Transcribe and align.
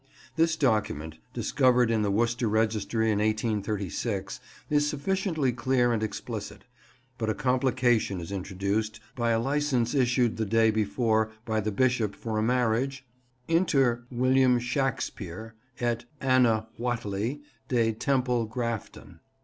This 0.35 0.55
document, 0.55 1.19
discovered 1.31 1.91
in 1.91 2.01
the 2.01 2.09
Worcester 2.09 2.49
Registry 2.49 3.11
in 3.11 3.19
1836, 3.19 4.39
is 4.71 4.87
sufficiently 4.89 5.51
clear 5.51 5.93
and 5.93 6.01
explicit; 6.01 6.63
but 7.19 7.29
a 7.29 7.35
complication 7.35 8.19
is 8.19 8.31
introduced 8.31 8.99
by 9.15 9.29
a 9.29 9.39
license 9.39 9.93
issued 9.93 10.37
the 10.37 10.45
day 10.47 10.71
before 10.71 11.31
by 11.45 11.59
the 11.61 11.71
Bishop 11.71 12.15
for 12.15 12.39
a 12.39 12.41
marriage 12.41 13.05
"inter 13.47 14.03
Wm. 14.09 14.57
Shaxpere 14.59 15.51
et 15.79 16.05
Anna 16.19 16.67
Whateley 16.79 17.43
de 17.67 17.93
Temple 17.93 18.47
Grafton." 18.47 19.19